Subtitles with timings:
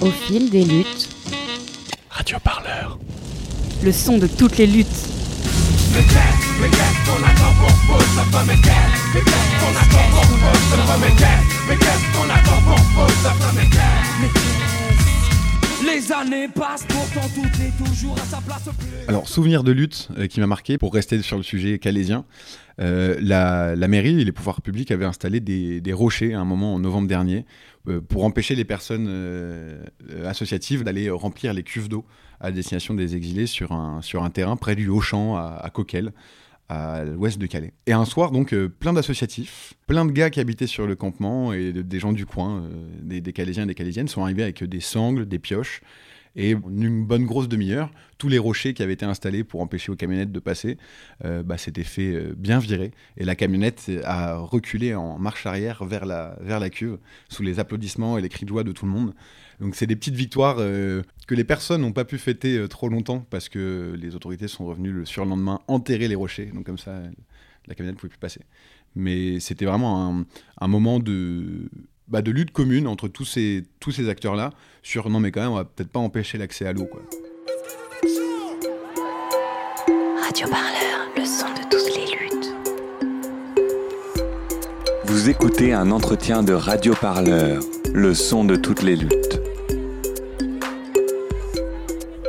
[0.00, 1.08] Au fil des luttes.
[2.10, 2.98] Radio Parleur.
[3.82, 4.86] Le son de toutes les luttes.
[19.08, 22.26] Alors, souvenir de lutte euh, qui m'a marqué, pour rester sur le sujet calaisien,
[22.82, 26.80] euh, la, mairie et les pouvoirs publics avaient installé des, rochers à un moment en
[26.80, 27.46] novembre dernier
[27.88, 29.08] euh, pour empêcher les personnes
[30.26, 32.04] associatives d'aller remplir les cuves d'eau
[32.40, 36.12] à destination des exilés sur un, sur un terrain près du Haut-Champ à, à Coquel
[36.68, 37.72] à l'ouest de Calais.
[37.86, 41.52] Et un soir, donc, euh, plein d'associatifs, plein de gars qui habitaient sur le campement
[41.52, 42.68] et de, des gens du coin, euh,
[43.02, 45.80] des, des, Calaisiens et des Calaisiennes, sont arrivés avec des sangles, des pioches.
[46.36, 49.96] Et une bonne grosse demi-heure, tous les rochers qui avaient été installés pour empêcher aux
[49.96, 50.76] camionnettes de passer,
[51.24, 52.92] euh, bah, s'étaient fait euh, bien virer.
[53.16, 57.58] Et la camionnette a reculé en marche arrière vers la, vers la cuve, sous les
[57.58, 59.14] applaudissements et les cris de joie de tout le monde.
[59.60, 62.88] Donc c'est des petites victoires euh, que les personnes n'ont pas pu fêter euh, trop
[62.88, 66.46] longtemps parce que les autorités sont revenues le surlendemain enterrer les rochers.
[66.46, 67.02] Donc comme ça,
[67.66, 68.40] la camionnette ne pouvait plus passer.
[68.94, 70.24] Mais c'était vraiment
[70.58, 71.68] un, moment de,
[72.08, 74.50] bah, de lutte commune entre tous ces, tous ces acteurs-là
[74.82, 76.86] sur non mais quand même on va peut-être pas empêcher l'accès à l'eau.
[76.86, 77.02] quoi.
[80.22, 82.54] Radio Parleur, le son de toutes les luttes.
[85.04, 89.40] Vous écoutez un entretien de Radio Parleur, le son de toutes les luttes.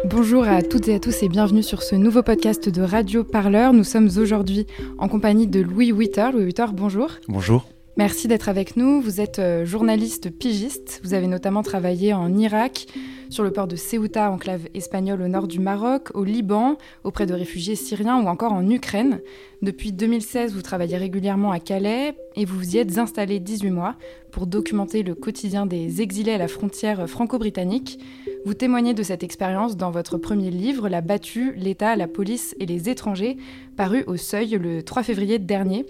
[0.06, 3.74] Bonjour à toutes et à tous et bienvenue sur ce nouveau podcast de Radio Parleur.
[3.74, 4.66] Nous sommes aujourd'hui
[4.98, 6.30] en compagnie de Louis Witter.
[6.34, 7.12] Louis Witter, bonjour.
[7.28, 7.68] Bonjour.
[7.98, 9.02] Merci d'être avec nous.
[9.02, 11.02] Vous êtes euh, journaliste pigiste.
[11.04, 12.86] Vous avez notamment travaillé en Irak,
[13.32, 17.34] sur le port de Ceuta, enclave espagnole au nord du Maroc, au Liban, auprès de
[17.34, 19.20] réfugiés syriens ou encore en Ukraine.
[19.64, 23.96] Depuis 2016, vous travaillez régulièrement à Calais et vous vous y êtes installé 18 mois
[24.32, 28.00] pour documenter le quotidien des exilés à la frontière franco-britannique.
[28.46, 32.68] Vous témoignez de cette expérience dans votre premier livre, La battue, l'État, la police et
[32.68, 33.38] les étrangers,
[33.76, 35.88] paru au Seuil le 3 février dernier.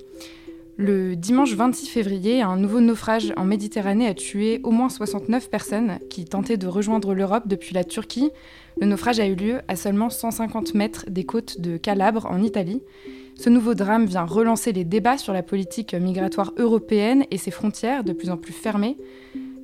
[0.79, 5.97] Le dimanche 26 février, un nouveau naufrage en Méditerranée a tué au moins 69 personnes
[6.11, 8.29] qui tentaient de rejoindre l'Europe depuis la Turquie.
[8.79, 12.83] Le naufrage a eu lieu à seulement 150 mètres des côtes de Calabre en Italie.
[13.33, 18.03] Ce nouveau drame vient relancer les débats sur la politique migratoire européenne et ses frontières
[18.03, 18.97] de plus en plus fermées.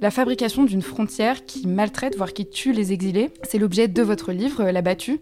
[0.01, 4.31] La fabrication d'une frontière qui maltraite, voire qui tue les exilés, c'est l'objet de votre
[4.31, 5.19] livre, La battue.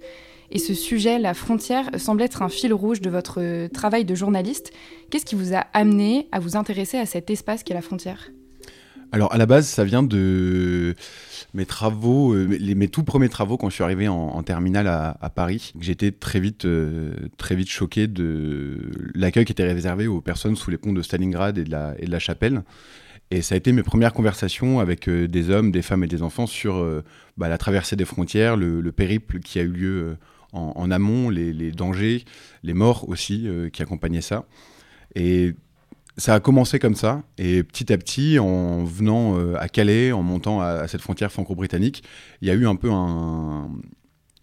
[0.52, 4.72] Et ce sujet, la frontière, semble être un fil rouge de votre travail de journaliste.
[5.10, 8.32] Qu'est-ce qui vous a amené à vous intéresser à cet espace qu'est la frontière?
[9.14, 10.96] Alors, à la base, ça vient de
[11.54, 15.18] mes travaux, euh, mes tout premiers travaux quand je suis arrivé en, en terminale à,
[15.22, 15.74] à Paris.
[15.80, 20.72] J'étais très vite, euh, très vite choqué de l'accueil qui était réservé aux personnes sous
[20.72, 22.64] les ponts de Stalingrad et de la, et de la Chapelle.
[23.32, 26.22] Et ça a été mes premières conversations avec euh, des hommes, des femmes et des
[26.22, 27.02] enfants sur euh,
[27.38, 30.18] bah, la traversée des frontières, le, le, périple qui a eu lieu euh,
[30.54, 32.26] en, amont, les, dangers,
[32.64, 34.46] les morts aussi euh, qui accompagnaient ça.
[35.16, 35.54] Et
[36.18, 40.24] ça a commencé comme ça, et petit à petit, en venant euh, à Calais, en
[40.24, 42.04] montant à, cette frontière franco-britannique,
[42.42, 43.70] il y a eu un peu un,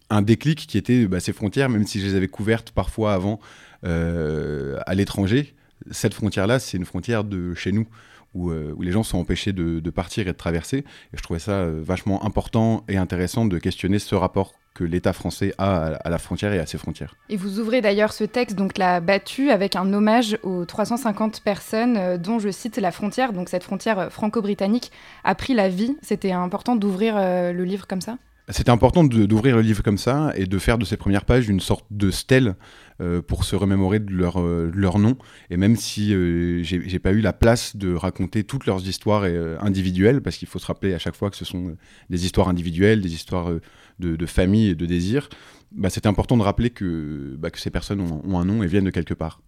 [0.09, 3.39] un déclic qui était bah, ces frontières, même si je les avais couvertes parfois avant
[3.85, 5.55] euh, à l'étranger,
[5.91, 7.87] cette frontière-là, c'est une frontière de chez nous.
[8.35, 10.77] Où, euh, où, les gens sont empêchés de, partir et de traverser.
[10.77, 15.13] Et je trouvais ça euh, vachement important et intéressant de questionner ce rapport que l'État
[15.13, 17.15] français a à, la frontière et à ses frontières.
[17.29, 21.97] Et vous ouvrez d'ailleurs ce texte, donc la battue, avec un hommage aux 350 personnes
[21.97, 24.91] euh, dont je cite la frontière, donc cette frontière franco-britannique,
[25.23, 25.97] a pris la vie.
[26.01, 28.17] C'était important d'ouvrir le livre comme ça?
[28.49, 31.59] C'était important d'ouvrir le livre comme ça et de faire de ces premières pages une
[31.59, 32.55] sorte de stèle
[32.99, 35.17] euh, pour se remémorer de leur, euh, nom.
[35.49, 39.57] Et même si euh, j'ai pas eu la place de raconter toutes leurs histoires euh,
[39.61, 41.75] individuelles, parce qu'il faut se rappeler à chaque fois que ce sont
[42.09, 43.51] des histoires individuelles, des histoires
[43.99, 45.29] de, famille et de désir,
[45.71, 48.85] bah, c'était important de rappeler que, bah, ces personnes ont, ont un nom et viennent
[48.85, 49.41] de quelque part.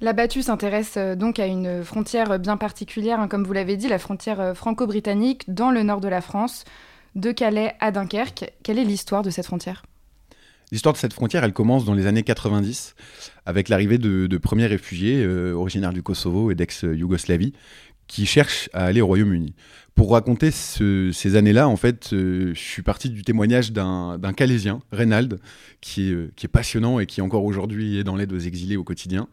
[0.00, 3.98] La battue s'intéresse donc à une frontière bien particulière, hein, comme vous l'avez dit, la
[3.98, 6.64] frontière franco-britannique dans le nord de la France
[7.14, 8.52] de Calais à Dunkerque.
[8.62, 9.82] Quelle est l'histoire de cette frontière?
[10.70, 12.94] L'histoire de cette frontière, elle commence dans les années 90,
[13.46, 17.54] avec l'arrivée de, premiers réfugiés euh, originaires du Kosovo et d'ex-Yougoslavie,
[18.06, 19.54] qui cherchent à aller au Royaume-Uni.
[19.94, 24.80] Pour raconter ce, ces années-là, en fait, euh, je suis parti du témoignage d'un Calaisien,
[24.92, 25.40] Reynald,
[25.80, 28.76] qui est, euh, qui est, passionnant et qui encore aujourd'hui est dans l'aide aux exilés
[28.76, 29.28] au quotidien,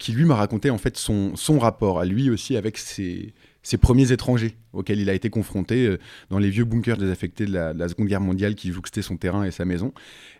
[0.00, 3.34] qui lui m'a raconté en fait son, son rapport à lui aussi avec ses,
[3.64, 5.98] ses premiers étrangers auxquels il a été confronté euh,
[6.30, 9.16] dans les vieux bunkers désaffectés de la, de la, Seconde Guerre mondiale qui jouxtaient son
[9.16, 9.92] terrain et sa maison,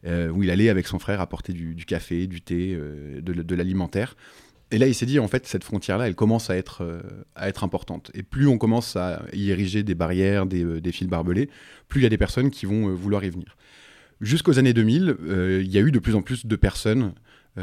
[0.07, 4.15] euh, où il allait avec son frère apporter du, café, du thé, euh, de, l'alimentaire.
[4.71, 6.83] Et là, il s'est dit, en fait, cette frontière-là, elle commence à être,
[7.63, 8.11] importante.
[8.15, 11.49] Et plus on commence à y ériger des barrières, des, fils barbelés,
[11.89, 13.57] plus il y a des personnes qui vont vouloir y venir.
[14.21, 17.15] Jusqu'aux années 2000, euh, il y a eu de plus en plus de personnes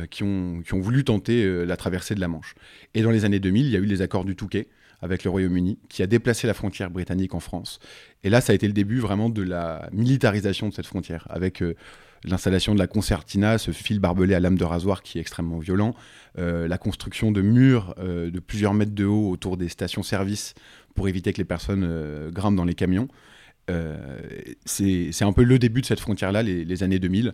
[0.10, 2.56] qui, ont, voulu tenter la traversée de la Manche.
[2.94, 4.70] Et dans les années 2000, il y a eu les accords du Touquet
[5.02, 7.80] avec le Royaume-Uni, qui a déplacé la frontière britannique en France.
[8.24, 11.62] Et là, ça a été le début vraiment de la militarisation de cette frontière, avec
[11.62, 11.76] euh,
[12.24, 15.96] l'installation de la concertina, ce fil barbelé à lame de rasoir qui est extrêmement violent,
[16.38, 20.54] euh, la construction de murs euh, de plusieurs mètres de haut autour des stations-service
[20.94, 23.08] pour éviter que les personnes grimpent dans les camions.
[24.66, 27.32] C'est un peu le début de cette frontière-là, les années 2000.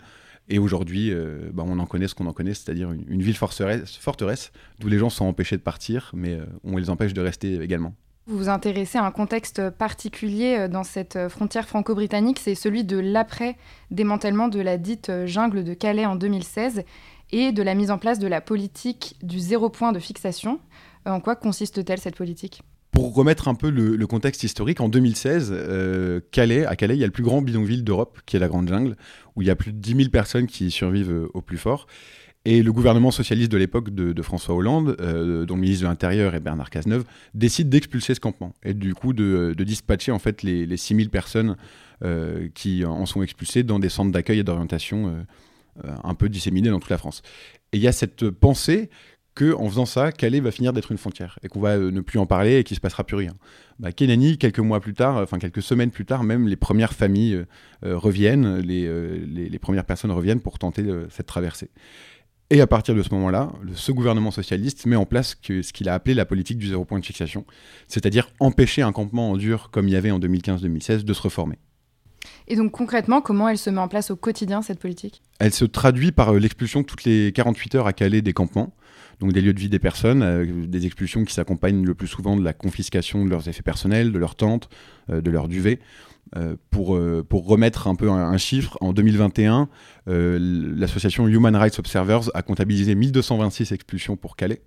[0.49, 4.51] Et aujourd'hui, euh, bah, on en connaît ce qu'on en connaît, c'est-à-dire une, ville forteresse,
[4.79, 7.93] d'où les gens sont empêchés de partir, mais euh, on les empêche de rester également.
[8.27, 12.83] Vous vous intéressez à un contexte particulier euh, dans cette euh, frontière franco-britannique, c'est celui
[12.83, 16.83] de l'après-démantèlement de la dite jungle de Calais en 2016
[17.31, 20.59] et de la mise en place de la politique du zéro point de fixation.
[21.05, 22.63] En quoi consiste-t-elle cette politique?
[22.91, 27.03] Pour remettre un peu le, contexte historique, en 2016, euh, Calais, à Calais, il y
[27.03, 28.95] a le plus grand bidonville d'Europe, qui est la Grande Jungle,
[29.35, 31.87] où il y a plus de 10 000 personnes qui survivent euh, au plus fort.
[32.43, 36.33] Et le gouvernement socialiste de l'époque de, François Hollande, euh, dont le ministre de l'Intérieur
[36.33, 37.03] est Bernard Cazeneuve,
[37.33, 41.09] décide d'expulser ce campement et du coup de, dispatcher en fait les, les 6 000
[41.09, 41.57] personnes
[42.05, 45.25] euh, qui en sont expulsées dans des centres d'accueil et d'orientation
[45.83, 47.21] un peu disséminés dans toute la France.
[47.73, 48.89] Et il y a cette pensée
[49.37, 52.01] que en faisant ça, Calais va finir d'être une frontière et qu'on va euh, ne
[52.01, 53.33] plus en parler et qu'il se passera plus rien.
[53.77, 57.35] Bah, Kenani, quelques mois plus tard, enfin quelques semaines plus tard, même les premières familles
[57.35, 57.45] euh,
[57.85, 58.89] euh, reviennent, les,
[59.27, 61.69] les, les premières personnes reviennent pour tenter cette traversée.
[62.49, 65.87] Et à partir de ce moment-là, ce gouvernement socialiste met en place que, ce qu'il
[65.87, 67.45] a appelé la politique du zéro point de fixation,
[67.87, 71.59] c'est-à-dire empêcher un campement en dur comme il y avait en 2015-2016 de se reformer.
[72.47, 75.21] Et donc concrètement, comment elle se met en place au quotidien, cette politique?
[75.39, 78.73] Elle se traduit par l'expulsion toutes les 48 heures à Calais des campements,
[79.19, 82.35] donc des lieux de vie des personnes, euh, des expulsions qui s'accompagnent le plus souvent
[82.35, 84.69] de la confiscation de leurs effets personnels, de leurs tentes,
[85.09, 85.79] euh, de leurs duvets.
[86.35, 86.89] Euh, pour,
[87.45, 89.69] remettre un peu un, chiffre, en 2021,
[90.09, 90.37] euh,
[90.77, 94.61] l'association Human Rights Observers a comptabilisé 1226 expulsions pour Calais,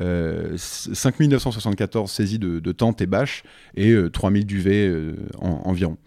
[0.00, 3.42] euh, 5974 saisies de, tentes et bâches
[3.74, 4.90] et euh, 3000 duvets
[5.38, 5.98] en- environ.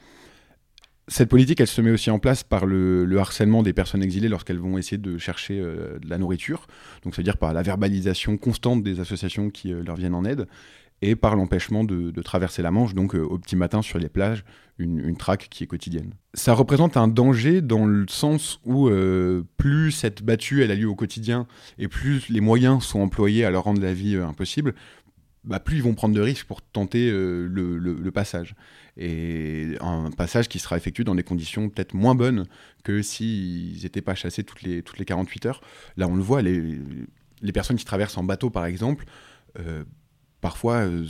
[1.10, 4.28] Cette politique, elle se met aussi en place par le, le harcèlement des personnes exilées
[4.28, 6.68] lorsqu'elles vont essayer de chercher euh, de la nourriture.
[7.04, 10.48] Donc, c'est-à-dire par la verbalisation constante des associations qui euh, leur viennent en aide
[11.02, 14.44] et par l'empêchement de, traverser la Manche, donc euh, au petit matin sur les plages,
[14.80, 16.12] une, traque qui est quotidienne.
[16.34, 18.90] Ça représente un danger dans le sens où
[19.58, 23.64] plus cette battue a lieu au quotidien et plus les moyens sont employés à leur
[23.64, 24.74] rendre la vie impossible,
[25.44, 28.56] bah, plus ils vont prendre de risques pour tenter le passage.
[28.98, 32.48] Et un passage qui sera effectué dans des conditions peut-être moins bonnes
[32.84, 35.62] que s'ils n'étaient pas chassés toutes les, toutes les 48 heures.
[35.98, 36.80] Là, on le voit, les,
[37.42, 39.06] les personnes qui traversent en bateau, par exemple,
[39.60, 39.84] euh,
[40.42, 41.06] parfois euh,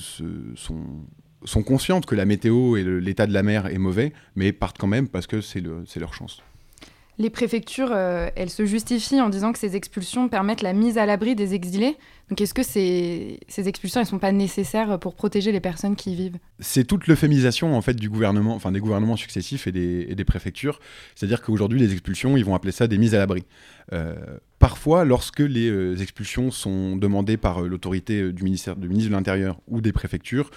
[0.56, 1.06] sont,
[1.46, 4.88] sont conscientes que la météo et l'état de la mer est mauvais, mais partent quand
[4.88, 6.42] même parce que c'est leur chance.
[7.20, 11.08] Les préfectures, euh, elles se justifient en disant que ces expulsions permettent la mise à
[11.08, 11.98] l'abri des exilés.
[12.30, 16.16] Donc est-ce que ces, expulsions, elles sont pas nécessaires pour protéger les personnes qui y
[16.16, 16.38] vivent?
[16.60, 20.80] C'est toute l'euphémisation en fait du gouvernement, enfin des gouvernements successifs et des, préfectures.
[21.16, 23.46] C'est-à-dire qu'aujourd'hui les expulsions, ils vont appeler ça des mises à l'abri.
[23.94, 24.16] Euh,
[24.60, 29.60] parfois, lorsque les euh, expulsions sont demandées par l'autorité du ministère, du ministre de l'Intérieur
[29.68, 30.52] ou des préfectures,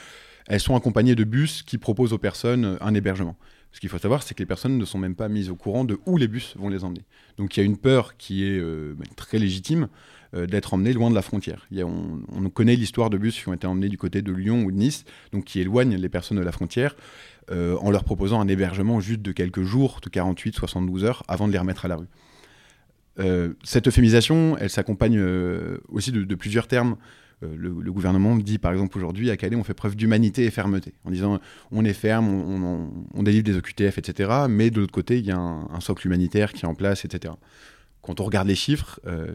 [0.46, 3.36] elles sont accompagnées de bus qui proposent aux personnes un hébergement.
[3.72, 5.84] Ce qu'il faut savoir, c'est que les personnes ne sont même pas mises au courant
[5.84, 7.03] de où les bus vont les emmener.
[7.39, 9.89] Donc il y a une peur qui est euh, bah, très légitime
[10.34, 11.67] euh, d'être emmenés loin de la frontière.
[11.72, 14.72] On, on connaît l'histoire de bus qui ont été emmenés du côté de Lyon ou
[14.72, 16.96] de Nice, donc qui éloignent les personnes de la frontière,
[17.53, 21.46] euh, en leur proposant un hébergement juste de quelques jours, de 48, 72 heures, avant
[21.46, 22.08] de les remettre à la rue.
[23.65, 25.22] Cette euphémisation, elle s'accompagne
[25.91, 26.96] aussi de plusieurs termes.
[27.43, 30.94] Euh, le, gouvernement dit par exemple aujourd'hui à Calais, on fait preuve d'humanité et fermeté,
[31.05, 34.31] en disant on est ferme, on, délivre des OQTF, etc.
[34.49, 37.35] Mais de l'autre côté, il y a un, socle humanitaire qui est en place, etc.
[38.03, 39.32] Quand on regarde les chiffres, euh,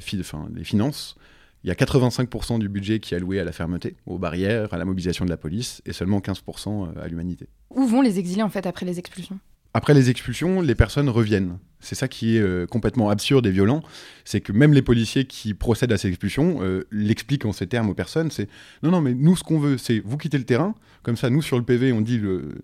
[0.56, 1.16] les finances,
[1.64, 4.78] il y a 85% du budget qui est alloué à la fermeté, aux barrières, à
[4.78, 7.48] la mobilisation de la police, et seulement 15% à l'humanité.
[7.72, 9.40] Où vont les exilés en fait après les expulsions?
[9.75, 11.58] Après les expulsions, les personnes reviennent.
[11.82, 13.84] C'est ça qui est euh, complètement absurde et violent,
[14.24, 17.89] c'est que même les policiers qui procèdent à ces expulsions euh, l'expliquent en ces termes
[17.89, 18.48] aux personnes, c'est
[18.84, 21.41] non, non, mais nous, ce qu'on veut, c'est vous quitter le terrain, comme ça, nous,
[21.41, 22.55] sur le PV, on dit le,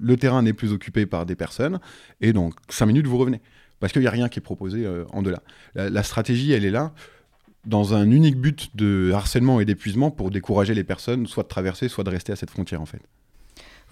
[0.00, 1.80] le terrain n'est plus occupé par des personnes,
[2.20, 3.40] et donc 5 minutes, vous revenez.
[3.80, 5.42] Parce qu'il n'y a rien qui est proposé euh, en delà.
[5.74, 6.92] La stratégie, elle est là,
[7.66, 11.88] dans un unique but de harcèlement et d'épuisement pour décourager les personnes, soit de traverser,
[11.88, 13.02] soit de rester à cette frontière, en fait.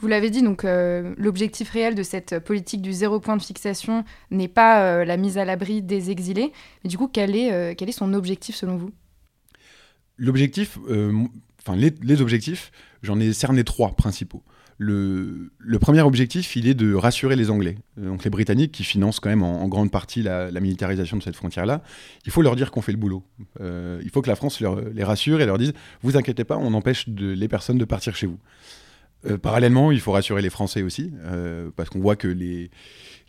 [0.00, 4.04] Vous l'avez dit, donc euh, l'objectif réel de cette politique du zéro point de fixation
[4.30, 6.52] n'est pas euh, la mise à l'abri des exilés.
[6.82, 8.90] Mais du coup, quel est, euh, son objectif selon vous?
[10.16, 10.78] L'objectif,
[11.60, 14.42] enfin les, objectifs, j'en ai cerné trois principaux.
[14.76, 19.30] Le, premier objectif, il est de rassurer les Anglais, donc les Britanniques qui financent quand
[19.30, 21.82] même en, grande partie la, militarisation de cette frontière-là.
[22.26, 23.24] Il faut leur dire qu'on fait le boulot.
[23.60, 27.06] Il faut que la France les rassure et leur dise vous inquiétez pas, on empêche
[27.08, 28.38] les personnes de partir chez vous.
[29.26, 32.70] Euh, parallèlement, il faut rassurer les Français aussi, euh, parce qu'on voit que les,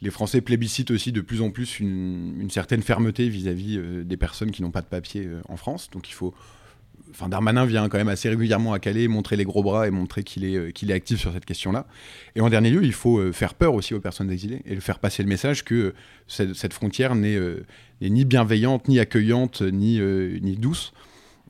[0.01, 4.17] les Français plébiscitent aussi de plus en plus une, une certaine fermeté vis-à-vis euh, des
[4.17, 5.89] personnes qui n'ont pas de papier en France.
[5.91, 6.33] Donc il faut.
[7.09, 10.23] Enfin, Darmanin vient quand même assez régulièrement à Calais montrer les gros bras et montrer
[10.23, 11.85] qu'il est, est actif sur cette question-là.
[12.35, 15.21] Et en dernier lieu, il faut faire peur aussi aux personnes exilées et faire passer
[15.21, 15.93] le message que
[16.27, 17.37] cette, frontière n'est
[18.01, 20.93] ni bienveillante, ni accueillante, ni, ni douce.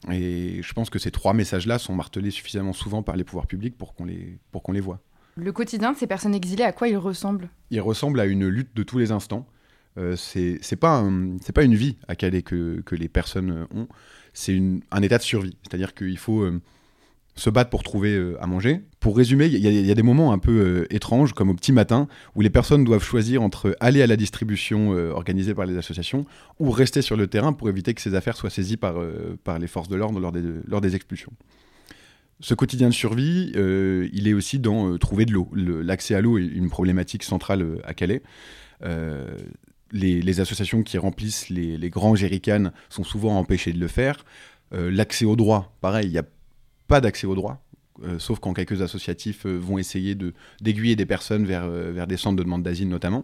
[0.10, 3.78] Et je pense que ces trois messages-là sont martelés suffisamment souvent par les pouvoirs publics
[3.78, 5.00] pour qu'on les, pour qu'on les voit.
[5.36, 8.76] Le quotidien de ces personnes exilées, à quoi il ressemble Il ressemble à une lutte
[8.76, 9.48] de tous les instants.
[9.98, 13.88] Euh, c'est pas, un- pas une vie à Calais que, que les personnes ont,
[14.34, 14.60] c'est
[14.92, 15.58] un état de survie.
[15.64, 16.62] C'est-à-dire qu'il faut euh,
[17.36, 18.82] se battre pour trouver euh, à manger.
[19.00, 21.72] Pour résumer, il y, a- y des moments un peu euh, étranges, comme au petit
[21.72, 25.78] matin, où les personnes doivent choisir entre aller à la distribution euh, organisée par les
[25.78, 26.26] associations
[26.60, 28.96] ou rester sur le terrain pour éviter que ces affaires soient saisies par,
[29.60, 31.32] les forces de l'ordre lors des, expulsions.
[32.42, 35.48] Ce quotidien de survie, il est aussi dans trouver de l'eau.
[35.54, 38.22] Le- L'accès à l'eau est une problématique centrale à Calais.
[39.92, 44.26] Les, associations qui remplissent les, les grands jerrycans sont souvent empêchées de le faire.
[44.72, 46.26] L'accès au droit, pareil, il n'y a
[46.92, 47.64] pas d'accès au droit,
[48.04, 52.06] euh, sauf quand quelques associatifs euh, vont essayer de- d'aiguiller des personnes vers, euh, vers
[52.06, 53.24] des centres de demande d'asile notamment.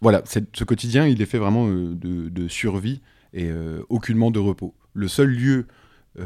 [0.00, 3.00] Voilà, ce quotidien, il est fait vraiment de, de survie
[3.32, 3.48] et
[3.88, 4.74] aucunement de repos.
[4.92, 5.66] Le seul lieu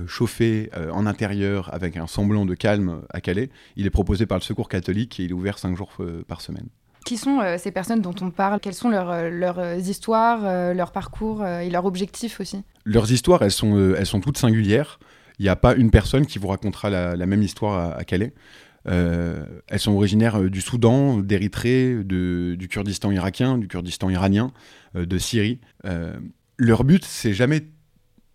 [0.09, 4.43] chauffé en intérieur avec un semblant de calme à Calais, il est proposé par le
[4.43, 5.93] Secours catholique et il est ouvert cinq jours
[6.27, 6.69] par semaine.
[7.07, 8.59] Qui sont euh, ces personnes dont on parle?
[8.61, 12.63] Quelles sont leurs, leurs histoires, euh, leurs parcours euh, et leurs objectifs aussi?
[12.85, 14.99] Leurs histoires, elles sont, elles sont toutes singulières.
[15.41, 18.35] Il n'y a pas une personne qui vous racontera la, même histoire à, Calais.
[18.87, 24.53] Euh, elles sont originaires euh, du Soudan, d'Érythrée, du Kurdistan irakien, du Kurdistan iranien,
[24.97, 25.59] euh, de Syrie.
[26.59, 27.63] Leur but, c'est jamais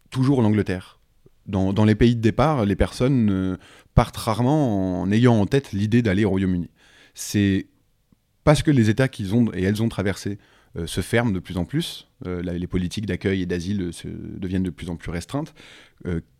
[0.10, 1.00] toujours l'Angleterre.
[1.46, 3.56] Dans, les pays de départ, les personnes
[3.94, 6.72] partent rarement en ayant en tête l'idée d'aller au Royaume-Uni.
[7.14, 7.68] C'est
[8.44, 10.40] parce que les États qu'ils ont et elles ont traversés
[10.88, 13.92] se ferment de plus en plus, les politiques d'accueil et d'asile
[14.40, 15.54] deviennent de plus en plus restreintes,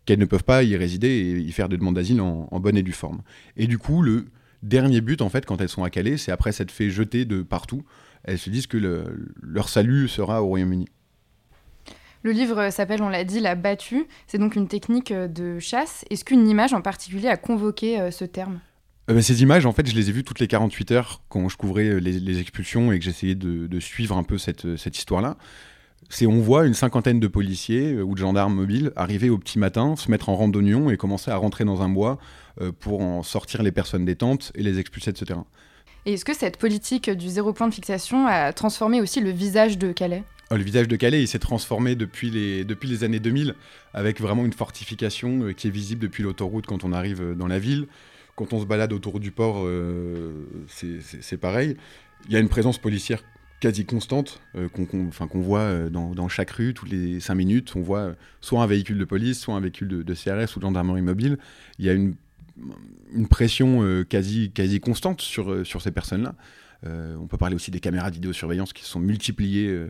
[0.06, 2.76] qu'elles ne peuvent pas y résider et y faire des demandes d'asile en, en bonne
[2.76, 3.20] et due forme.
[3.56, 4.26] Et du coup, le
[4.62, 7.42] dernier but, en fait, quand elles sont à Calais, c'est après s'être fait jeter de
[7.42, 7.84] partout,
[8.24, 10.86] elles se disent que le- leur salut sera au Royaume-Uni.
[12.22, 14.06] Le livre s'appelle, on l'a dit, La battue.
[14.26, 16.04] C'est donc une technique euh, de chasse.
[16.10, 18.58] Est-ce qu'une image en particulier a convoqué euh, ce terme?
[19.10, 21.48] Euh, bah, ces images, en fait, je les ai vues toutes les 48 heures quand
[21.48, 24.98] je couvrais les, les expulsions et que j'essayais de, de suivre un peu cette, cette
[24.98, 25.36] histoire-là.
[26.08, 29.58] C'est on voit une cinquantaine de policiers euh, ou de gendarmes mobiles arriver au petit
[29.58, 32.18] matin, se mettre en rang d'oignon et commencer à rentrer dans un bois
[32.60, 35.46] euh, pour en sortir les personnes des tentes et les expulser de ce terrain.
[36.04, 39.76] Et est-ce que cette politique du zéro point de fixation a transformé aussi le visage
[39.76, 40.22] de Calais?
[40.52, 43.54] Euh, Le visage de Calais, il s'est transformé depuis les, depuis les années 2000,
[43.92, 47.58] avec vraiment une fortification euh, qui est visible depuis l'autoroute quand on arrive dans la
[47.58, 47.88] ville.
[48.36, 49.66] Quand on se balade autour du port,
[50.68, 51.74] c'est pareil.
[52.26, 53.22] Il y a une présence policière
[53.60, 57.74] quasi constante euh, qu'on voit euh, dans, chaque rue, toutes les cinq minutes.
[57.76, 60.64] On voit euh, soit un véhicule de police, soit un véhicule de, CRS ou de
[60.64, 61.38] gendarmerie mobile.
[61.78, 62.14] Il y a une,
[63.28, 66.34] pression quasi, quasi constante sur, ces personnes-là.
[66.84, 69.88] On peut parler aussi des caméras de vidéosurveillance qui sont multipliées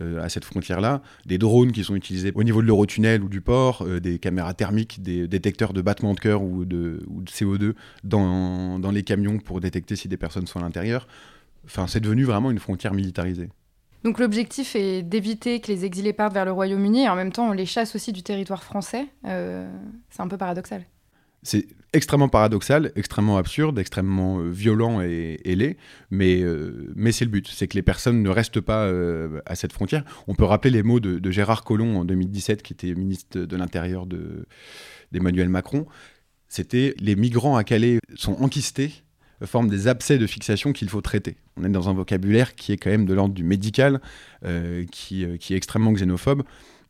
[0.00, 3.84] à cette frontière-là, des drones qui sont utilisés au niveau de l'Eurotunnel ou du port,
[4.00, 7.74] des caméras thermiques, des détecteurs de battement de cœur ou de, ou de CO2
[8.04, 11.06] dans, dans les camions pour détecter si des personnes sont à l'intérieur.
[11.64, 13.48] Enfin, c'est devenu vraiment une frontière militarisée.
[14.04, 17.48] Donc l'objectif est d'éviter que les exilés partent vers le Royaume-Uni et en même temps
[17.48, 19.06] on les chasse aussi du territoire français.
[19.26, 19.68] Euh,
[20.10, 20.84] c'est un peu paradoxal.
[21.42, 25.76] C'est extrêmement paradoxal, extrêmement absurde, extrêmement euh, violent et, et laid,
[26.10, 29.54] mais, euh, mais c'est le but, c'est que les personnes ne restent pas euh, à
[29.54, 30.04] cette frontière.
[30.26, 33.56] On peut rappeler les mots de, de Gérard Collomb en 2017, qui était ministre de
[33.56, 34.46] l'Intérieur de-
[35.12, 35.86] d'Emmanuel Macron.
[36.48, 38.92] C'était les migrants à Calais sont enquistés,
[39.44, 41.36] forment des abcès de fixation qu'il faut traiter.
[41.56, 44.00] On est dans un vocabulaire qui est quand même de l'ordre du médical,
[44.44, 46.42] euh, qui, euh, qui est extrêmement xénophobe,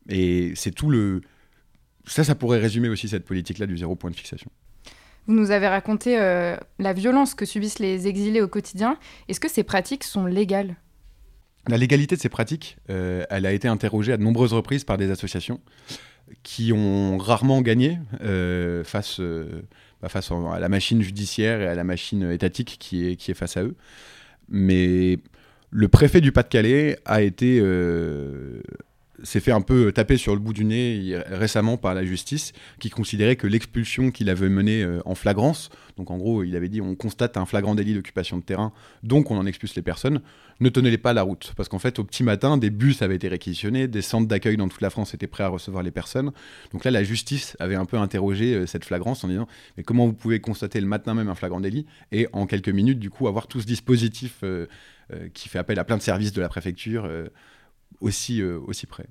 [0.07, 1.21] et c'est tout le...
[2.05, 4.49] Ça, ça pourrait résumer aussi cette politique-là du zéro point de fixation.
[5.27, 8.97] Vous nous avez raconté euh, la violence que subissent les exilés au quotidien.
[9.27, 10.75] Est-ce que ces pratiques sont légales?
[11.67, 14.97] La légalité de ces pratiques, euh, elle a été interrogée à de nombreuses reprises par
[14.97, 15.59] des associations
[16.41, 19.61] qui ont rarement gagné euh, face, euh,
[20.07, 23.57] face à la machine judiciaire et à la machine étatique qui est, qui est face
[23.57, 23.75] à eux.
[24.47, 25.19] Mais
[25.71, 28.61] le préfet du Pas-de-Calais a été euh,
[29.23, 32.89] s'est fait un peu taper sur le bout du nez récemment par la justice, qui
[32.89, 36.81] considérait que l'expulsion qu'il avait menée euh, en flagrance, donc en gros, il avait dit
[36.81, 38.71] on constate un flagrant délit d'occupation de terrain,
[39.03, 40.21] donc on en expulse les personnes,
[40.59, 41.53] ne tenait pas la route.
[41.55, 44.67] Parce qu'en fait, au petit matin, des bus avaient été réquisitionnés, des centres d'accueil dans
[44.67, 46.31] toute la France étaient prêts à recevoir les personnes.
[46.71, 49.47] Donc là, la justice avait un peu interrogé euh, cette flagrance en disant
[49.77, 52.99] mais comment vous pouvez constater le matin même un flagrant délit et en quelques minutes,
[52.99, 54.67] du coup, avoir tout ce dispositif euh,
[55.33, 57.09] qui fait appel à plein de services de la préfecture
[58.01, 59.05] aussi, euh, aussi près.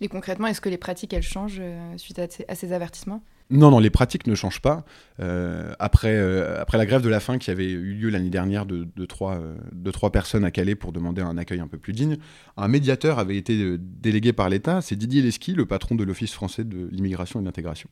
[0.00, 3.22] Et concrètement, est-ce que les pratiques, elles changent euh, suite à ces, avertissements?
[3.50, 4.84] Non, non, les pratiques ne changent pas.
[5.20, 6.18] Euh, après,
[6.58, 9.40] après la grève de la faim qui avait eu lieu l'année dernière de, de, trois,
[9.72, 12.16] de personnes à Calais pour demander un accueil un peu plus digne,
[12.56, 16.64] un médiateur avait été délégué par l'État, c'est Didier Lesky, le patron de l'Office français
[16.64, 17.88] de l'immigration et de l'intégration.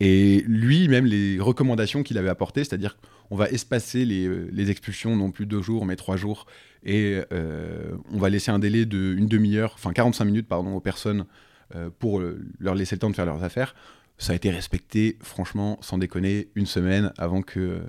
[0.00, 2.96] Et lui, même les recommandations qu'il avait apportées, c'est-à-dire
[3.28, 6.46] qu'on va espacer les, expulsions non plus deux jours, mais trois jours,
[6.84, 11.26] et euh, on va laisser un délai d'une demi-heure, enfin 45 minutes, pardon, aux personnes
[11.76, 12.20] euh, pour
[12.58, 13.74] leur laisser le temps de faire leurs affaires.
[14.18, 17.80] Ça a été respecté, franchement, sans déconner, une semaine avant que euh,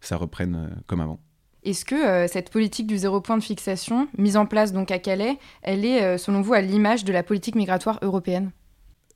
[0.00, 1.20] ça reprenne comme avant.
[1.62, 5.38] Est-ce que cette politique du zéro point de fixation, mise en place donc à Calais,
[5.62, 8.50] elle est, selon vous, à l'image de la politique migratoire européenne?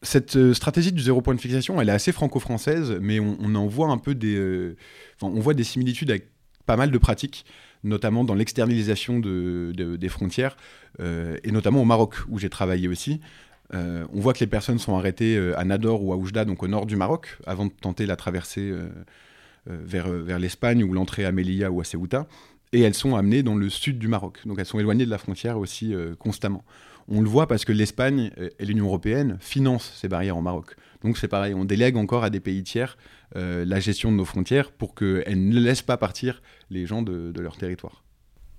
[0.02, 3.66] Cette euh, stratégie du zéro point de fixation, elle est assez franco-française, mais on, en
[3.66, 4.76] voit un peu des, euh,
[5.20, 6.28] on voit des similitudes avec
[6.66, 7.44] pas mal de pratiques,
[7.82, 10.56] notamment dans l'externalisation de, des frontières,
[11.00, 13.20] euh, et notamment au Maroc, où j'ai travaillé aussi.
[13.72, 16.86] On voit que les personnes sont arrêtées à Nador ou à Oujda, donc au nord
[16.86, 18.72] du Maroc, avant de tenter la traversée
[19.66, 22.26] vers, vers l'Espagne ou l'entrée à Melilla ou à Ceuta,
[22.72, 24.38] et elles sont amenées dans le sud du Maroc.
[24.46, 26.64] Donc elles sont éloignées de la frontière aussi constamment.
[27.08, 30.76] On le voit parce que l'Espagne et l'Union européenne financent ces barrières au Maroc.
[31.02, 32.98] Donc c'est pareil, on délègue encore à des pays tiers
[33.36, 37.40] euh, la gestion de nos frontières pour qu'elles ne laissent pas partir les gens de
[37.40, 38.02] leur territoire.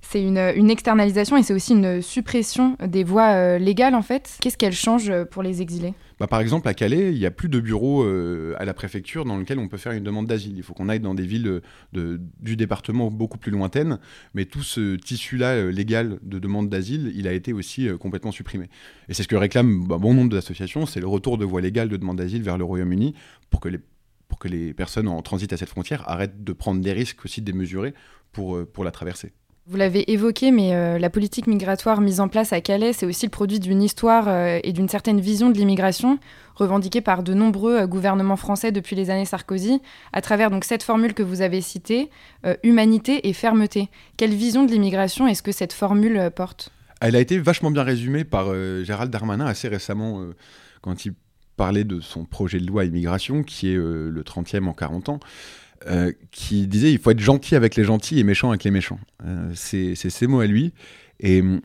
[0.01, 4.38] C'est une, externalisation et c'est aussi une suppression des voies euh, légales en fait.
[4.41, 5.94] Qu'est-ce qu'elle change euh, pour les exilés?
[6.20, 9.24] Bah, Par exemple, à Calais, il n'y a plus de bureau euh, à la préfecture
[9.24, 10.58] dans lequel on peut faire une demande d'asile.
[10.58, 11.62] Il faut qu'on aille dans des villes
[11.94, 14.00] du département beaucoup plus lointaines.
[14.34, 18.68] Mais tout ce tissu-là légal de demande d'asile, il a été aussi complètement supprimé.
[19.10, 21.89] Et c'est ce que réclament bah, bon nombre d'associations, c'est le retour de voies légales
[21.89, 23.13] de demande d'asile vers le Royaume-Uni
[23.50, 23.80] pour que les
[24.28, 27.41] pour que les personnes en transit à cette frontière arrêtent de prendre des risques aussi
[27.41, 27.95] démesurés
[28.32, 29.34] pour, pour la traverser.
[29.69, 33.27] Vous l'avez évoqué, mais euh, la politique migratoire mise en place à Calais, c'est aussi
[33.27, 36.17] le produit d'une histoire euh, et d'une certaine vision de l'immigration,
[36.55, 39.79] revendiquée par de nombreux euh, gouvernements français depuis les années Sarkozy,
[40.12, 42.10] à travers donc cette formule que vous avez citée,
[42.63, 43.89] humanité et fermeté.
[44.17, 46.71] Quelle vision de l'immigration est-ce que cette formule porte?
[46.99, 48.51] Elle a été vachement bien résumée par
[48.84, 50.25] Gérald Darmanin assez récemment,
[50.82, 51.13] quand il
[51.58, 55.19] parlait de son projet de loi immigration, qui est le 30e en 40 ans.
[55.88, 59.00] Euh, qui disait il faut être gentil avec les gentils et méchant avec les méchants.
[59.26, 60.74] Euh, c'est ces mots à lui.
[61.22, 61.62] Et hum,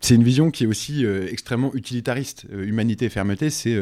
[0.00, 2.46] c'est une vision qui est aussi euh, extrêmement utilitariste.
[2.52, 3.76] humanité et fermeté, c'est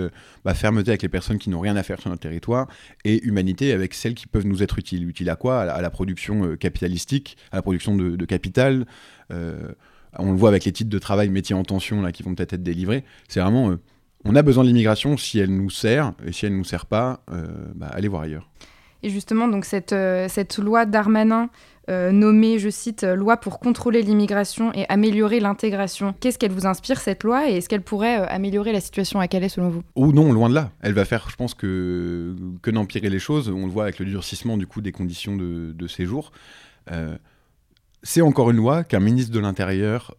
[0.44, 2.68] bah, fermeté avec les personnes qui n'ont rien à faire sur notre territoire
[3.04, 5.08] et humanité avec celles qui peuvent nous être utiles.
[5.08, 5.62] Utiles à quoi?
[5.62, 8.86] À la, production capitalistique, à la production de, de capital.
[9.30, 12.52] on le voit avec les titres de travail métiers en tension là, qui vont peut-être
[12.52, 13.04] être délivrés.
[13.28, 13.76] C'est vraiment
[14.24, 16.86] on a besoin de l'immigration si elle nous sert, et si elle ne nous sert
[16.86, 17.22] pas,
[17.74, 18.48] bah, allez voir ailleurs.
[19.06, 21.48] Et justement, donc cette, euh, cette loi Darmanin,
[21.88, 26.12] euh, nommée, je cite, euh, loi pour contrôler l'immigration et améliorer l'intégration.
[26.18, 29.48] Qu'est-ce qu'elle vous inspire, cette loi, et est-ce qu'elle pourrait améliorer la situation à Calais,
[29.48, 29.82] selon vous?
[29.94, 30.72] Ou non, loin de là.
[30.80, 33.48] Elle va faire, je pense, que, que d'empirer les choses.
[33.48, 36.32] On le voit avec le durcissement, du coup, des conditions de, de séjour.
[38.02, 40.16] c'est encore une loi qu'un ministre de l'Intérieur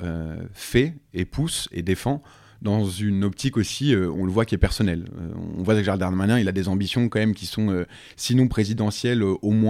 [0.53, 2.21] fait et pousse et défend
[2.61, 5.05] dans une optique aussi, euh, on le voit, qui est personnelle.
[5.17, 7.85] Euh, on voit que Gérald Darmanin, il a des ambitions quand même qui sont, euh,
[8.15, 9.67] sinon présidentielles, au moins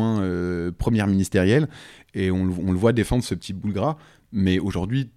[0.77, 1.67] première ministérielle.
[2.13, 3.97] Et on, le voit défendre ce petit bout de gras.
[4.31, 5.11] Mais aujourd'hui,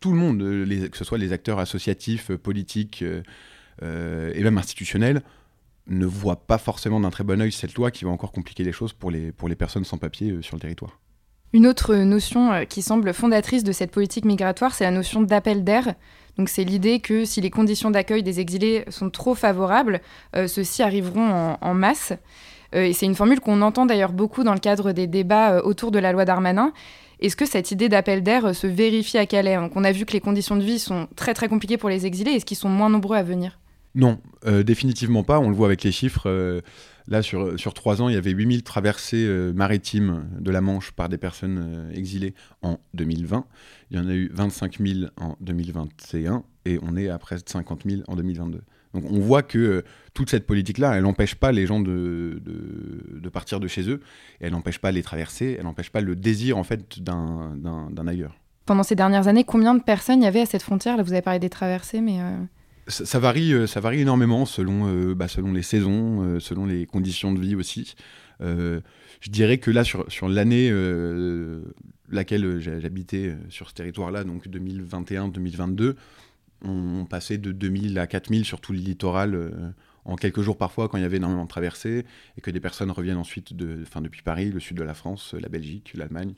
[0.00, 0.38] tout le monde,
[0.90, 3.02] que ce soit les acteurs associatifs, politiques
[3.82, 5.22] et même institutionnels,
[5.88, 8.72] ne voit pas forcément d'un très bon oeil cette loi qui va encore compliquer les
[8.72, 10.98] choses pour les, pour les personnes sans papier sur le territoire.
[11.56, 15.94] Une autre notion qui semble fondatrice de cette politique migratoire, c'est la notion d'appel d'air.
[16.36, 20.02] Donc c'est l'idée que si les conditions d'accueil des exilés sont trop favorables,
[20.36, 22.12] euh, ceux-ci arriveront en, masse.
[22.74, 25.62] Euh, et c'est une formule qu'on entend d'ailleurs beaucoup dans le cadre des débats euh,
[25.62, 26.74] autour de la loi Darmanin.
[27.20, 29.56] Est-ce que cette idée d'appel d'air se vérifie à Calais?
[29.74, 32.32] On a vu que les conditions de vie sont très très compliquées pour les exilés.
[32.32, 33.58] Est-ce qu'ils sont moins nombreux à venir?
[33.94, 35.40] Non, définitivement pas.
[35.40, 36.60] On le voit avec les chiffres.
[37.08, 41.08] Là, sur, sur trois ans, il y avait 8000 traversées maritimes de la Manche par
[41.08, 43.46] des personnes exilées en 2020.
[43.90, 47.48] Il y en a eu 25 000 en 2021 et on est à près de
[47.48, 48.60] 50 000 en 2022.
[48.96, 49.82] Donc on voit que euh,
[50.14, 54.00] toute cette politique-là, elle n'empêche pas les gens de, de, partir de chez eux,
[54.40, 58.34] elle n'empêche pas les traverser, elle n'empêche pas le désir en fait d'un ailleurs.
[58.64, 60.96] Pendant ces dernières années, combien de personnes y avait à cette frontière?
[60.96, 62.20] Là, vous avez parlé des traversées, mais...
[62.88, 66.86] Ça, varie, euh, ça varie énormément selon, euh, bah, selon les saisons, euh, selon les
[66.86, 67.94] conditions de vie aussi.
[68.40, 70.70] Je dirais que là, sur, sur l'année
[72.10, 75.94] laquelle j'habitais sur ce territoire-là, donc 2021-2022,
[76.62, 80.98] on, passait de 2000 à 4000 sur tout le littoral en quelques jours parfois quand
[80.98, 82.04] il y avait énormément de traversées
[82.36, 85.32] et que des personnes reviennent ensuite de, enfin, depuis Paris, le sud de la France,
[85.32, 86.34] la Belgique, l'Allemagne.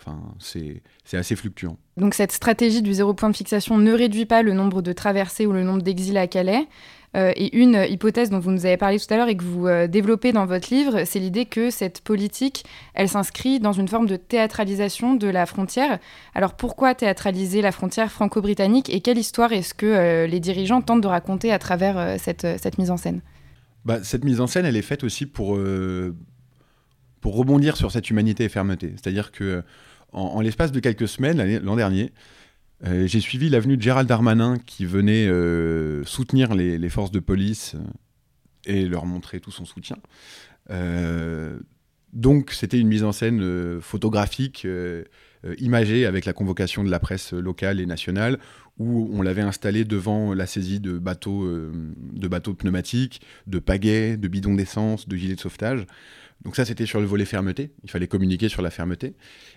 [0.00, 0.80] Enfin, c'est
[1.12, 1.76] assez fluctuant.
[1.96, 5.44] Donc cette stratégie du zéro point de fixation ne réduit pas le nombre de traversées
[5.44, 6.68] ou le nombre d'exilés à Calais.
[7.16, 9.66] Euh, et une hypothèse dont vous nous avez parlé tout à l'heure et que vous
[9.66, 14.06] euh, développez dans votre livre, c'est l'idée que cette politique, elle s'inscrit dans une forme
[14.06, 15.98] de théâtralisation de la frontière.
[16.34, 21.00] Alors pourquoi théâtraliser la frontière franco-britannique et quelle histoire est-ce que euh, les dirigeants tentent
[21.00, 23.22] de raconter à travers cette, cette mise en scène?
[23.86, 25.58] Bah, cette mise en scène, elle est faite aussi pour,
[27.22, 28.92] pour rebondir sur cette humanité et fermeté.
[28.96, 29.62] C'est-à-dire que
[30.12, 32.12] en, l'espace de quelques semaines, l'an dernier,
[32.86, 37.18] euh, j'ai suivi l'avenue de Gérald Darmanin qui venait euh, soutenir les, les forces de
[37.18, 37.80] police euh,
[38.64, 39.96] et leur montrer tout son soutien.
[42.12, 44.66] Donc c'était une mise en scène photographique,
[45.44, 48.38] euh, euh, imagée avec la convocation de la presse locale et nationale,
[48.78, 51.72] où on l'avait installé devant la saisie de bateaux, euh,
[52.12, 55.86] de bateaux pneumatiques, de pagaies, de bidons d'essence, de gilets de sauvetage.
[56.42, 57.72] Donc ça, c'était sur le volet fermeté.
[57.82, 59.14] Il fallait communiquer sur la fermeté.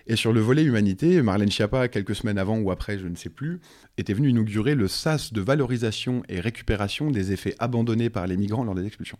[0.08, 3.30] Et sur le volet humanité, Marlène Schiappa, quelques semaines avant ou après, je ne sais
[3.30, 3.60] plus,
[3.98, 8.64] était venue inaugurer le SAS de valorisation et récupération des effets abandonnés par les migrants
[8.64, 9.18] lors des expulsions.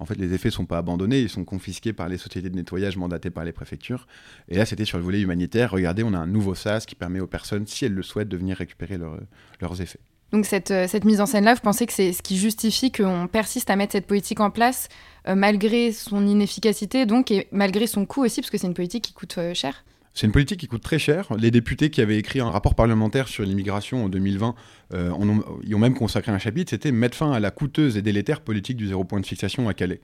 [0.00, 2.54] En fait, les effets ne sont pas abandonnés, ils sont confisqués par les sociétés de
[2.54, 4.06] nettoyage mandatées par les préfectures.
[4.48, 5.72] Et là, c'était sur le volet humanitaire.
[5.72, 8.36] Regardez, on a un nouveau SAS qui permet aux personnes, si elles le souhaitent, de
[8.36, 9.18] venir récupérer leur-
[9.60, 9.98] leurs effets.
[10.30, 13.26] Donc cette, euh, cette mise en scène-là, vous pensez que c'est ce qui justifie qu'on
[13.26, 14.88] persiste à mettre cette politique en place
[15.26, 19.04] euh, malgré son inefficacité, donc, et malgré son coût aussi, parce que c'est une politique
[19.04, 19.84] qui coûte euh, cher?
[20.18, 21.28] C'est une politique qui coûte très cher.
[21.38, 24.56] Les députés qui avaient écrit un rapport parlementaire sur l'immigration en 2020,
[24.92, 28.40] euh, en ont, même consacré un chapitre, c'était mettre fin à la coûteuse et délétère
[28.40, 30.00] politique du zéro point de fixation à Calais.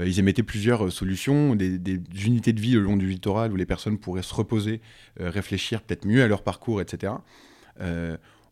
[0.00, 1.78] Euh, ils émettaient plusieurs euh, solutions, des,
[2.26, 4.80] unités de vie le long du littoral où les personnes pourraient se reposer,
[5.20, 7.12] réfléchir peut-être mieux à leur parcours, etc.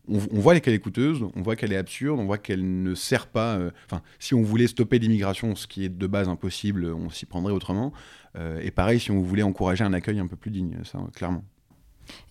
[0.07, 2.95] On, on voit qu'elle est coûteuse, on voit qu'elle est absurde, on voit qu'elle ne
[2.95, 3.55] sert pas.
[3.57, 7.25] euh, Enfin, si on voulait stopper l'immigration, ce qui est de base impossible, on s'y
[7.25, 7.93] prendrait autrement.
[8.37, 11.43] Euh, et pareil, si on voulait encourager un accueil un peu plus digne, ça, clairement.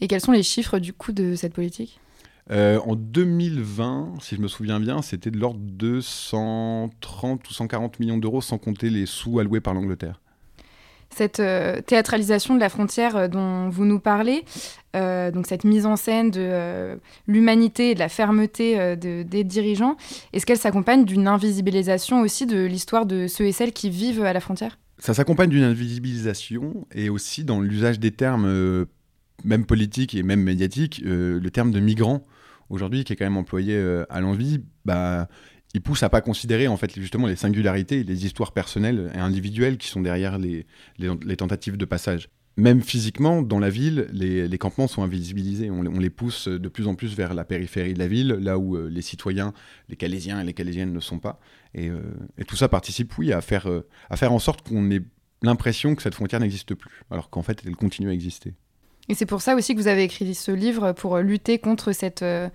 [0.00, 2.00] Et quels sont les chiffres du coût de cette politique?
[2.50, 8.00] Euh, en 2020, si je me souviens bien, c'était de l'ordre de 130 ou 140
[8.00, 10.20] millions d'euros, sans compter les sous alloués par l'Angleterre.
[11.14, 14.44] Cette euh, théâtralisation de la frontière euh, dont vous nous parlez,
[14.94, 19.96] euh, donc cette mise en scène de l'humanité et de la fermeté de- des dirigeants,
[20.33, 24.33] est-ce qu'elle s'accompagne d'une invisibilisation aussi de l'histoire de ceux et celles qui vivent à
[24.33, 24.79] la frontière?
[24.99, 28.87] Ça s'accompagne d'une invisibilisation et aussi dans l'usage des termes,
[29.44, 32.23] même politiques et même médiatiques, le terme de migrant,
[32.68, 35.29] aujourd'hui, qui est quand même employé à l'envie, bah,
[35.74, 39.78] il pousse à pas considérer en fait justement les singularités, les histoires personnelles et individuelles
[39.78, 40.66] qui sont derrière les,
[40.98, 42.28] les, tentatives de passage.
[42.56, 45.70] Même physiquement, dans la ville, les, les campements sont invisibilisés.
[45.70, 48.76] On, les- pousse de plus en plus vers la périphérie de la ville, là où
[48.76, 49.54] euh, les citoyens,
[49.88, 51.40] les Calaisiens et les Calaisiennes ne sont pas.
[51.74, 52.02] Et, euh,
[52.46, 55.02] tout ça participe, oui, à faire, euh, à faire en sorte qu'on ait
[55.42, 58.54] l'impression que cette frontière n'existe plus, alors qu'en fait, elle continue à exister.
[59.11, 62.23] Et c'est pour ça aussi que vous avez écrit ce livre pour lutter contre cette,
[62.23, 62.49] euh,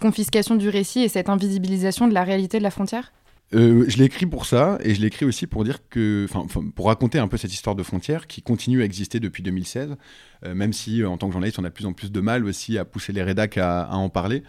[0.00, 3.12] confiscation du récit et cette invisibilisation de la réalité de la frontière?
[3.54, 6.46] Euh, je l'ai écrit pour ça, et je l'ai écrit aussi pour dire que, enfin,
[6.76, 9.96] pour raconter un peu cette histoire de frontière qui continue à exister depuis 2016,
[10.44, 12.44] euh, même si en tant que journaliste, on a de plus en plus de mal
[12.44, 14.44] aussi à pousser les rédacs à, en parler,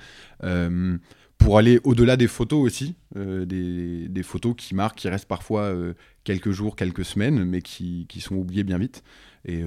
[1.40, 5.74] pour aller au-delà des photos aussi, des, photos qui marquent, qui restent parfois
[6.24, 9.04] quelques jours, quelques semaines, mais qui, qui sont oubliées bien vite,
[9.46, 9.64] et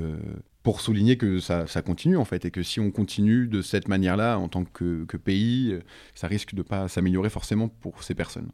[0.62, 4.38] pour souligner que ça, continue en fait, et que si on continue de cette manière-là
[4.38, 5.81] en tant que, pays, euh,
[6.14, 8.51] ça risque de pas s'améliorer forcément pour ces personnes.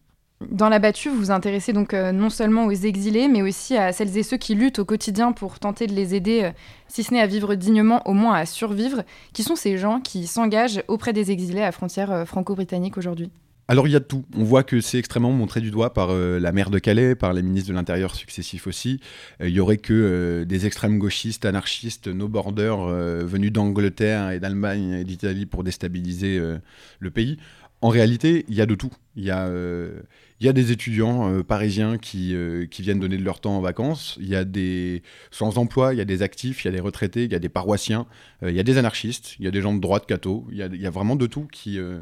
[0.51, 4.17] Dans l'abattu, vous vous intéressez donc euh, non seulement aux exilés, mais aussi à celles
[4.19, 6.51] et ceux qui luttent au quotidien pour tenter de les aider, euh,
[6.89, 9.03] si ce n'est à vivre dignement, au moins à survivre.
[9.33, 13.31] Qui sont ces gens qui s'engagent auprès des exilés à frontière franco-britannique aujourd'hui?
[13.69, 14.25] Alors il y a de tout.
[14.37, 17.33] On voit que c'est extrêmement montré du doigt par euh, la maire de Calais, par
[17.33, 19.01] les ministres de l'Intérieur successifs aussi.
[19.41, 24.31] Euh, Il y aurait que euh, des extrêmes gauchistes, anarchistes, no borders euh, venus d'Angleterre
[24.31, 26.59] et d'Allemagne et d'Italie pour déstabiliser euh,
[27.01, 27.39] le pays.
[27.83, 28.93] En réalité, il y a de tout.
[29.17, 30.01] Il y a, euh,
[30.41, 34.17] des étudiants euh, parisiens qui, euh, viennent donner de leur temps en vacances.
[34.21, 37.25] Il y a des sans-emploi, il y a des actifs, il y a des retraités,
[37.25, 38.07] il y a des paroissiens,
[38.43, 40.47] euh, il y a des anarchistes, il y a des gens de droite catho.
[40.51, 42.01] Il y a, vraiment de tout qui, euh,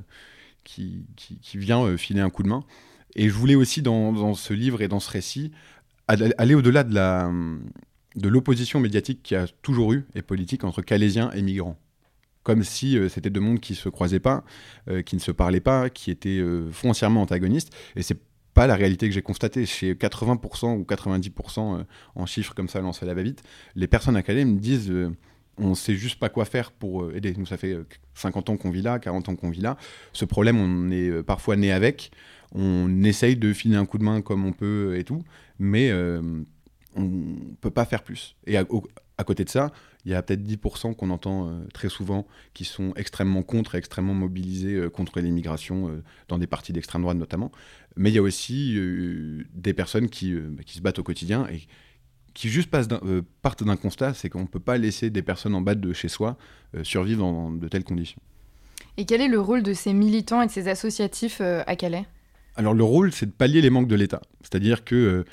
[0.65, 1.07] qui,
[1.55, 2.65] vient euh, filer un coup de main.
[3.15, 5.53] Et je voulais aussi, dans, ce livre et dans ce récit,
[6.09, 11.31] al- aller au-delà de l'opposition médiatique qu'il y a toujours eu et politique entre Calaisiens
[11.33, 11.79] et migrants.
[12.43, 14.45] comme si c'était deux mondes qui se croisaient pas,
[15.07, 17.73] qui ne se parlaient pas, qui étaient foncièrement antagonistes.
[17.97, 18.19] Et c'est
[18.53, 19.65] pas la réalité que j'ai constatée.
[19.67, 23.43] Chez 80% ou 90% en chiffres comme ça lancés à la va-vite,
[23.77, 24.93] les personnes à Calais me disent
[25.59, 27.35] on sait juste pas quoi faire pour aider.
[27.37, 27.77] Nous, ça fait
[28.15, 29.77] 50 ans qu'on vit là, 40 ans qu'on vit là.
[30.13, 32.11] Ce problème, on est parfois né avec.
[32.53, 35.23] On essaye de filer un coup de main comme on peut et tout,
[35.59, 35.91] mais
[36.97, 38.37] on peut pas faire plus.
[38.47, 38.65] Et à,
[39.25, 39.73] côté de ça,
[40.05, 43.79] il y a peut-être 10% qu'on entend euh, très souvent qui sont extrêmement contre et
[43.79, 47.51] extrêmement mobilisés euh, contre l'immigration, euh, dans des partis d'extrême droite notamment.
[47.97, 48.77] Mais il y a aussi
[49.55, 51.63] des personnes qui, bah, qui, se battent au quotidien et
[52.35, 55.75] qui juste partent d'un constat, c'est qu'on ne peut pas laisser des personnes en bas
[55.75, 56.37] de chez soi
[56.83, 58.21] survivre dans de telles conditions.
[58.97, 62.07] Et quel est le rôle de ces militants et de ces associatifs à Calais?
[62.57, 64.21] Alors le rôle, c'est de pallier les manques de l'État.
[64.43, 65.25] C'est-à-dire que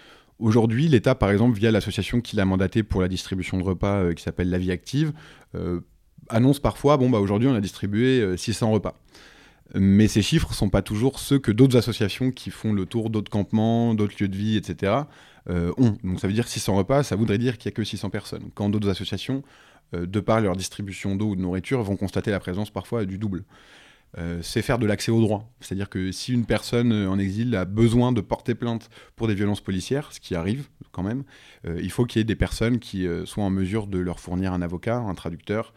[0.42, 4.14] Aujourd'hui, l'État, par exemple, via l'association qui l'a mandaté pour la distribution de repas, euh,
[4.14, 5.14] qui s'appelle La Vie Active,
[5.54, 5.82] euh,
[6.30, 9.00] annonce parfois, bon, bah, aujourd'hui, on a distribué 600 euh, repas.
[9.76, 13.12] Mais ces chiffres ne sont pas toujours ceux que d'autres associations qui font le tour
[13.12, 14.94] d'autres campements, d'autres lieux de vie, etc.,
[15.50, 15.98] ont.
[16.04, 18.50] Donc ça veut dire 600 repas, ça voudrait dire qu'il n'y a que 600 personnes.
[18.54, 19.44] Quand d'autres associations,
[19.94, 23.44] de par leur distribution d'eau ou de nourriture, vont constater la présence parfois du double.
[24.18, 25.50] Euh, c'est faire de l'accès au droit.
[25.62, 29.36] C'est-à-dire que si une personne euh, en exil a besoin de porter plainte pour des
[29.36, 31.24] violences policières, ce qui arrive quand même,
[31.66, 34.54] euh, il faut qu'il y ait des personnes qui soient en mesure de leur fournir
[34.54, 35.74] un avocat, un traducteur,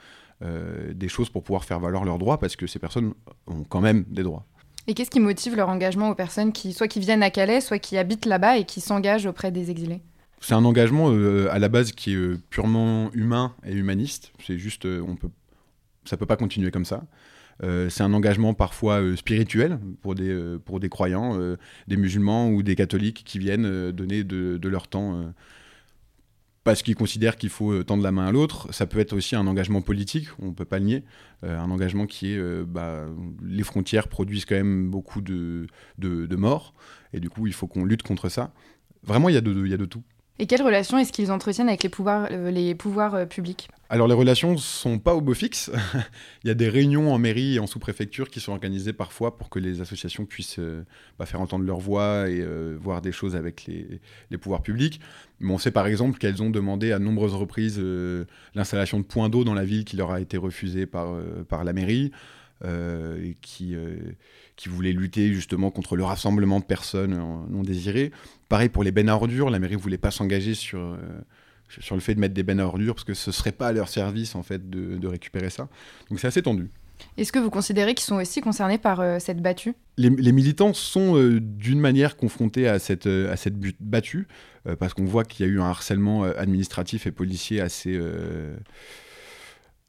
[0.93, 3.15] des choses pour pouvoir faire valoir leurs droits, parce que ces personnes
[3.47, 4.45] ont quand même des droits.
[4.87, 7.79] Et qu'est-ce qui motive leur engagement aux personnes qui, soit qui viennent à Calais, soit
[7.79, 10.03] qui habitent là-bas et qui s'engagent auprès des exilés?
[10.41, 11.09] C'est un engagement
[11.51, 14.33] à la base qui est purement humain et humaniste.
[14.45, 15.31] C'est juste, on peut,
[16.05, 17.05] ça peut pas continuer comme ça.
[17.63, 21.39] Euh, c'est un engagement parfois euh, spirituel pour des, euh, pour des croyants,
[21.87, 25.33] des musulmans ou des catholiques qui viennent donner de, leur temps
[26.65, 28.73] parce qu'ils considèrent qu'il faut tendre la main à l'autre.
[28.73, 31.05] Ça peut être aussi un engagement politique, on ne peut pas le nier.
[31.43, 33.05] un engagement qui est, bah,
[33.43, 35.67] les frontières produisent quand même beaucoup de,
[35.99, 36.75] de, morts,
[37.13, 38.53] et du coup il faut qu'on lutte contre ça.
[39.03, 39.43] Vraiment, il y, y a
[39.77, 40.03] de tout.
[40.41, 43.69] Et quelles relations est-ce qu'ils entretiennent avec les pouvoirs, euh, les pouvoirs euh, publics?
[43.89, 45.71] Alors les relations sont pas au beau fixe.
[46.45, 49.49] Il y a des réunions en mairie et en sous-préfecture qui sont organisées parfois pour
[49.49, 50.83] que les associations puissent euh,
[51.21, 52.45] bah, faire entendre leur voix et
[52.81, 55.01] voir des choses avec les, les, pouvoirs publics.
[55.39, 57.81] Mais on sait par exemple qu'elles ont demandé à nombreuses reprises
[58.55, 61.17] l'installation de points d'eau dans la ville qui leur a été refusée par,
[61.49, 62.11] par la mairie.
[62.65, 63.77] et qui,
[64.57, 67.17] qui voulait lutter justement contre le rassemblement de personnes
[67.49, 68.13] non désirées.
[68.49, 70.97] Pareil pour les bennes à ordures, la mairie ne voulait pas s'engager sur, euh,
[71.81, 73.69] sur le fait de mettre des bennes à ordures parce que ce ne serait pas
[73.69, 75.69] à leur service en fait de, de récupérer ça.
[76.09, 76.71] Donc c'est assez tendu.
[77.17, 79.75] Est-ce que vous considérez qu'ils sont aussi concernés par euh, cette battue?
[79.97, 84.29] Les, les, militants sont euh, d'une manière confrontés à cette, à cette battue,
[84.79, 88.01] parce qu'on voit qu'il y a eu un harcèlement administratif et policier assez,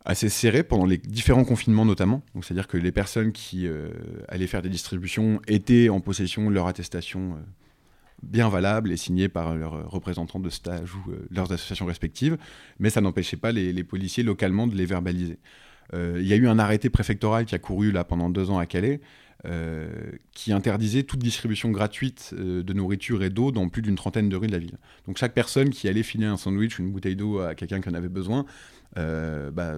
[0.05, 2.21] assez serré pendant les différents confinements notamment.
[2.41, 3.67] C'est-à-dire que les personnes qui
[4.27, 7.37] allaient faire des distributions étaient en possession de leur attestation
[8.23, 12.37] bien valables et signés par leurs représentants de stage ou euh, leurs associations respectives,
[12.79, 15.37] mais ça n'empêchait pas les, policiers localement de les verbaliser.
[15.93, 18.57] Euh, il y a eu un arrêté préfectoral qui a couru là pendant deux ans
[18.57, 19.01] à Calais,
[19.45, 19.87] euh,
[20.31, 24.47] qui interdisait toute distribution gratuite de nourriture et d'eau dans plus d'une trentaine de rues
[24.47, 24.77] de la ville.
[25.05, 27.93] Donc chaque personne qui allait filer un sandwich, une bouteille d'eau à quelqu'un qui en
[27.93, 28.45] avait besoin,
[28.95, 29.75] bah,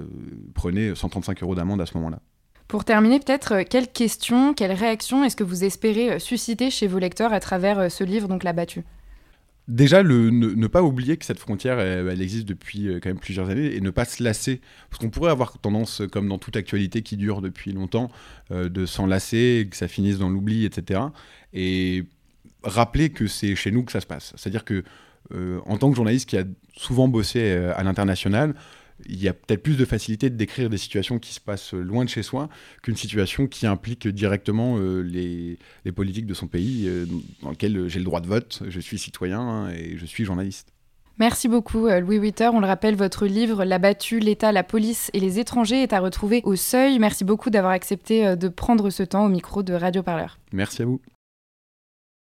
[0.54, 2.20] prenait 135 euros d'amende à ce moment-là.
[2.68, 6.88] Pour terminer, peut-être, euh, quelles questions, quelles réactions est-ce que vous espérez euh, susciter chez
[6.88, 8.84] vos lecteurs à travers euh, ce livre, donc La battue?
[9.70, 13.76] Déjà, le, ne, pas oublier que cette frontière, elle, existe depuis quand même plusieurs années
[13.76, 14.62] et ne pas se lasser.
[14.90, 18.10] Parce qu'on pourrait avoir tendance, comme dans toute actualité qui dure depuis longtemps,
[18.50, 21.02] de s'en lasser, que ça finisse dans l'oubli, etc.
[21.52, 22.06] Et
[22.64, 24.32] rappeler que c'est chez nous que ça se passe.
[24.38, 24.86] C'est-à-dire que,
[25.66, 26.46] en tant que journaliste qui a
[26.78, 28.56] souvent bossé à l'international,
[29.06, 32.04] il y a peut-être plus de facilité de décrire des situations qui se passent loin
[32.04, 32.50] de chez soi
[32.82, 37.06] qu'une situation qui implique directement euh, les, politiques de son pays, euh,
[37.42, 40.74] dans lequel j'ai le droit de vote, je suis citoyen hein, et je suis journaliste.
[41.20, 42.50] Merci beaucoup euh, Louis Witter.
[42.54, 46.00] On le rappelle, votre livre La battue, l'État, la police et les étrangers est à
[46.00, 47.00] retrouver au seuil.
[47.00, 50.38] Merci beaucoup d'avoir accepté de prendre ce temps au micro de Radio Parleur.
[50.52, 51.02] Merci à vous.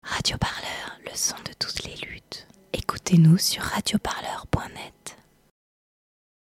[0.04, 2.48] Radio Parleur, le son de toutes les luttes.
[2.74, 5.05] Écoutez-nous sur radioparleur.net.